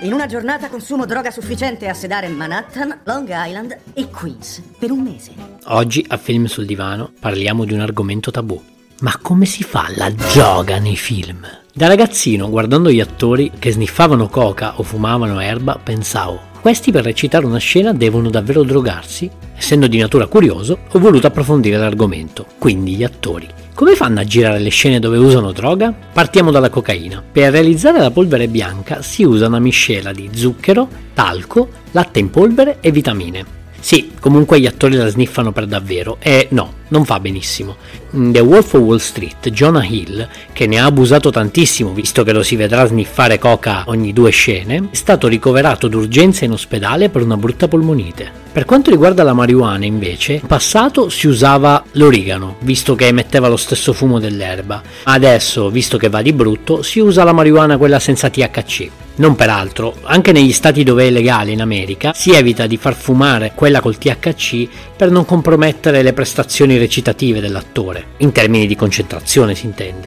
In 0.00 0.12
una 0.12 0.26
giornata 0.26 0.68
consumo 0.68 1.06
droga 1.06 1.30
sufficiente 1.30 1.88
a 1.88 1.94
sedare 1.94 2.28
Manhattan, 2.28 3.00
Long 3.04 3.28
Island 3.30 3.78
e 3.94 4.10
Queens 4.10 4.60
per 4.76 4.90
un 4.90 5.00
mese. 5.00 5.32
Oggi 5.66 6.04
a 6.08 6.16
Film 6.16 6.46
sul 6.46 6.66
Divano 6.66 7.12
parliamo 7.18 7.64
di 7.64 7.74
un 7.74 7.80
argomento 7.80 8.32
tabù. 8.32 8.60
Ma 9.00 9.16
come 9.22 9.44
si 9.44 9.62
fa 9.62 9.86
la 9.94 10.12
gioga 10.12 10.78
nei 10.78 10.96
film? 10.96 11.46
Da 11.72 11.86
ragazzino, 11.86 12.50
guardando 12.50 12.90
gli 12.90 13.00
attori 13.00 13.52
che 13.58 13.70
sniffavano 13.70 14.28
coca 14.28 14.78
o 14.78 14.82
fumavano 14.82 15.40
erba, 15.40 15.78
pensavo, 15.82 16.40
questi 16.64 16.92
per 16.92 17.04
recitare 17.04 17.44
una 17.44 17.58
scena 17.58 17.92
devono 17.92 18.30
davvero 18.30 18.62
drogarsi? 18.62 19.30
Essendo 19.54 19.86
di 19.86 19.98
natura 19.98 20.26
curioso, 20.28 20.78
ho 20.92 20.98
voluto 20.98 21.26
approfondire 21.26 21.76
l'argomento, 21.76 22.46
quindi 22.56 22.94
gli 22.94 23.04
attori. 23.04 23.46
Come 23.74 23.94
fanno 23.94 24.20
a 24.20 24.24
girare 24.24 24.58
le 24.60 24.70
scene 24.70 24.98
dove 24.98 25.18
usano 25.18 25.52
droga? 25.52 25.92
Partiamo 25.92 26.50
dalla 26.50 26.70
cocaina. 26.70 27.22
Per 27.30 27.52
realizzare 27.52 27.98
la 27.98 28.10
polvere 28.10 28.48
bianca 28.48 29.02
si 29.02 29.24
usa 29.24 29.48
una 29.48 29.58
miscela 29.58 30.10
di 30.12 30.30
zucchero, 30.32 30.88
talco, 31.12 31.68
latte 31.90 32.20
in 32.20 32.30
polvere 32.30 32.78
e 32.80 32.90
vitamine. 32.90 33.44
Sì, 33.78 34.12
comunque 34.24 34.58
gli 34.58 34.64
attori 34.64 34.96
la 34.96 35.08
sniffano 35.08 35.52
per 35.52 35.66
davvero 35.66 36.16
e 36.18 36.48
no, 36.52 36.76
non 36.88 37.04
fa 37.04 37.20
benissimo. 37.20 37.76
In 38.12 38.32
The 38.32 38.40
Wolf 38.40 38.72
of 38.72 38.80
Wall 38.80 38.96
Street, 38.96 39.50
Jonah 39.50 39.84
Hill, 39.84 40.26
che 40.54 40.66
ne 40.66 40.78
ha 40.78 40.86
abusato 40.86 41.28
tantissimo 41.28 41.92
visto 41.92 42.22
che 42.22 42.32
lo 42.32 42.42
si 42.42 42.56
vedrà 42.56 42.86
sniffare 42.86 43.38
coca 43.38 43.82
ogni 43.88 44.14
due 44.14 44.30
scene, 44.30 44.88
è 44.90 44.96
stato 44.96 45.28
ricoverato 45.28 45.88
d'urgenza 45.88 46.46
in 46.46 46.52
ospedale 46.52 47.10
per 47.10 47.20
una 47.20 47.36
brutta 47.36 47.68
polmonite. 47.68 48.32
Per 48.50 48.64
quanto 48.64 48.88
riguarda 48.88 49.24
la 49.24 49.34
marijuana, 49.34 49.84
invece, 49.84 50.34
in 50.34 50.46
passato 50.46 51.10
si 51.10 51.26
usava 51.26 51.84
l'origano, 51.92 52.56
visto 52.60 52.94
che 52.94 53.08
emetteva 53.08 53.48
lo 53.48 53.58
stesso 53.58 53.92
fumo 53.92 54.18
dell'erba. 54.18 54.80
Adesso, 55.02 55.68
visto 55.68 55.98
che 55.98 56.08
va 56.08 56.22
di 56.22 56.32
brutto, 56.32 56.80
si 56.80 56.98
usa 56.98 57.24
la 57.24 57.32
marijuana 57.32 57.76
quella 57.76 57.98
senza 57.98 58.30
THC. 58.30 58.88
Non 59.16 59.36
peraltro, 59.36 59.94
anche 60.02 60.32
negli 60.32 60.50
stati 60.50 60.82
dove 60.82 61.06
è 61.06 61.10
legale 61.10 61.52
in 61.52 61.60
America 61.60 62.12
si 62.14 62.32
evita 62.32 62.66
di 62.66 62.76
far 62.76 62.94
fumare 62.94 63.52
quella 63.54 63.80
col 63.80 63.96
THC 63.96 64.13
per 64.96 65.10
non 65.10 65.24
compromettere 65.24 66.02
le 66.02 66.12
prestazioni 66.12 66.78
recitative 66.78 67.40
dell'attore, 67.40 68.06
in 68.18 68.32
termini 68.32 68.66
di 68.66 68.76
concentrazione 68.76 69.54
si 69.54 69.66
intende. 69.66 70.04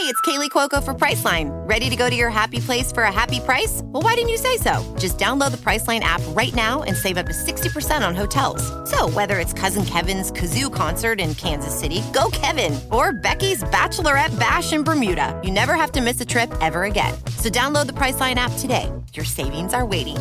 Hey, 0.00 0.06
it's 0.06 0.20
Kaylee 0.22 0.48
Cuoco 0.48 0.82
for 0.82 0.94
Priceline. 0.94 1.50
Ready 1.68 1.90
to 1.90 1.96
go 1.96 2.08
to 2.08 2.16
your 2.16 2.30
happy 2.30 2.58
place 2.58 2.90
for 2.90 3.02
a 3.02 3.12
happy 3.12 3.38
price? 3.40 3.82
Well, 3.84 4.02
why 4.02 4.14
didn't 4.14 4.30
you 4.30 4.38
say 4.38 4.56
so? 4.56 4.82
Just 4.98 5.18
download 5.18 5.50
the 5.50 5.58
Priceline 5.58 6.00
app 6.00 6.22
right 6.28 6.54
now 6.54 6.84
and 6.84 6.96
save 6.96 7.18
up 7.18 7.26
to 7.26 7.32
60% 7.32 8.06
on 8.06 8.14
hotels. 8.14 8.62
So, 8.88 9.10
whether 9.10 9.38
it's 9.38 9.52
Cousin 9.52 9.84
Kevin's 9.84 10.32
Kazoo 10.32 10.72
concert 10.72 11.20
in 11.20 11.34
Kansas 11.34 11.78
City, 11.78 12.02
go 12.14 12.30
Kevin, 12.32 12.80
or 12.90 13.12
Becky's 13.12 13.62
Bachelorette 13.64 14.38
Bash 14.38 14.72
in 14.72 14.84
Bermuda, 14.84 15.38
you 15.44 15.50
never 15.50 15.74
have 15.74 15.92
to 15.92 16.00
miss 16.00 16.20
a 16.20 16.24
trip 16.24 16.50
ever 16.62 16.84
again. 16.84 17.12
So, 17.36 17.50
download 17.50 17.86
the 17.86 17.92
Priceline 17.92 18.36
app 18.36 18.52
today. 18.58 18.90
Your 19.12 19.26
savings 19.26 19.74
are 19.74 19.84
waiting. 19.84 20.16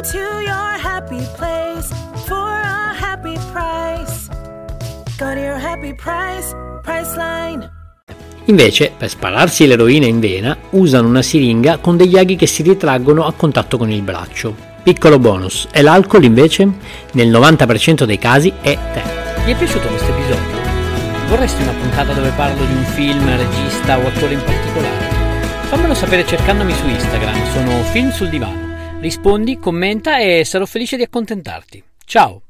Go 0.00 0.06
to 0.12 0.40
your 0.40 0.78
happy 0.82 1.20
place 1.36 1.92
for 2.24 2.48
a 2.48 2.94
happy 2.98 3.36
price. 3.52 4.28
Go 5.18 5.34
to 5.34 5.38
your 5.38 5.58
happy 5.58 5.92
price, 5.94 6.56
Priceline. 6.82 7.70
Invece, 8.46 8.94
per 8.96 9.10
spararsi 9.10 9.66
l'eroina 9.66 10.06
in 10.06 10.18
vena, 10.18 10.56
usano 10.70 11.06
una 11.06 11.20
siringa 11.20 11.76
con 11.76 11.98
degli 11.98 12.16
aghi 12.16 12.36
che 12.36 12.46
si 12.46 12.62
ritraggono 12.62 13.26
a 13.26 13.34
contatto 13.34 13.76
con 13.76 13.90
il 13.90 14.00
braccio. 14.00 14.56
Piccolo 14.82 15.18
bonus, 15.18 15.68
e 15.70 15.82
l'alcol 15.82 16.24
invece, 16.24 16.66
nel 17.12 17.28
90% 17.28 18.04
dei 18.04 18.18
casi, 18.18 18.50
è 18.62 18.78
te. 18.94 19.02
Ti 19.44 19.50
è 19.50 19.54
piaciuto 19.54 19.86
questo 19.86 20.10
episodio? 20.12 20.58
Vorresti 21.28 21.62
una 21.62 21.74
puntata 21.78 22.14
dove 22.14 22.32
parlo 22.36 22.64
di 22.64 22.72
un 22.72 22.84
film, 22.84 23.36
regista 23.36 23.98
o 23.98 24.06
attore 24.06 24.32
in 24.32 24.42
particolare? 24.42 25.08
Fammelo 25.68 25.92
sapere 25.92 26.24
cercandomi 26.24 26.72
su 26.72 26.88
Instagram, 26.88 27.52
sono 27.52 27.82
Film 27.92 28.10
sul 28.12 28.30
Divano. 28.30 28.69
Rispondi, 29.00 29.58
commenta 29.58 30.18
e 30.18 30.44
sarò 30.44 30.66
felice 30.66 30.98
di 30.98 31.02
accontentarti. 31.02 31.82
Ciao! 32.04 32.42